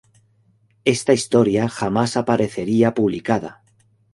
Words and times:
Esta 0.83 1.13
historia 1.13 1.69
jamás 1.69 2.17
aparecería 2.17 2.95
publicada. 2.95 3.61